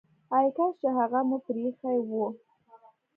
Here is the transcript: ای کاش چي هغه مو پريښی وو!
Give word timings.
ای 0.35 0.47
کاش 0.55 0.73
چي 0.79 0.87
هغه 0.97 1.19
مو 1.27 1.37
پريښی 1.45 1.97
وو! 2.09 2.25